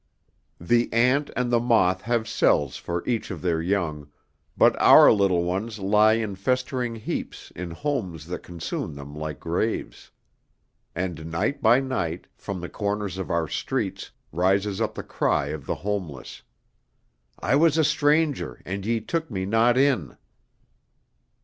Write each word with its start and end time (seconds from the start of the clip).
XX 0.59 0.67
The 0.67 0.93
ant 0.93 1.29
and 1.35 1.51
the 1.51 1.59
moth 1.59 2.01
have 2.01 2.27
cells 2.27 2.75
for 2.75 3.07
each 3.07 3.29
of 3.29 3.43
their 3.43 3.61
young, 3.61 4.09
but 4.57 4.75
our 4.81 5.11
little 5.11 5.43
ones 5.43 5.77
lie 5.77 6.13
in 6.13 6.35
festering 6.35 6.95
heaps 6.95 7.51
in 7.55 7.69
homes 7.69 8.25
that 8.25 8.41
consume 8.41 8.95
them 8.95 9.15
like 9.15 9.39
graves; 9.39 10.09
and 10.95 11.27
night 11.31 11.61
by 11.61 11.79
night, 11.81 12.25
from 12.35 12.61
the 12.61 12.67
corners 12.67 13.19
of 13.19 13.29
our 13.29 13.47
streets, 13.47 14.09
rises 14.31 14.81
up 14.81 14.95
the 14.95 15.03
cry 15.03 15.49
of 15.49 15.67
the 15.67 15.75
homeless, 15.75 16.41
"I 17.37 17.55
was 17.55 17.77
a 17.77 17.83
stranger 17.83 18.59
and 18.65 18.83
ye 18.87 19.01
took 19.01 19.29
me 19.29 19.45
not 19.45 19.77
in." 19.77 20.17